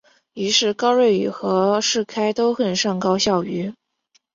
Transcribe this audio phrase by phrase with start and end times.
[0.33, 3.71] 于是高睿与和士开都恨上高孝瑜。